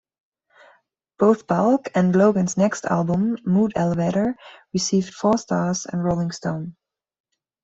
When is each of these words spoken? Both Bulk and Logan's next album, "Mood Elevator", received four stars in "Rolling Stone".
Both 1.19 1.45
Bulk 1.45 1.89
and 1.93 2.15
Logan's 2.15 2.57
next 2.57 2.85
album, 2.85 3.37
"Mood 3.45 3.73
Elevator", 3.75 4.35
received 4.73 5.13
four 5.13 5.37
stars 5.37 5.85
in 5.93 5.99
"Rolling 5.99 6.31
Stone". 6.31 6.75